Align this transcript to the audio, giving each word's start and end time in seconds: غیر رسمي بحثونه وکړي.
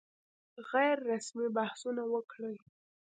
غیر 0.69 0.97
رسمي 1.11 1.47
بحثونه 1.57 2.03
وکړي. 2.13 2.55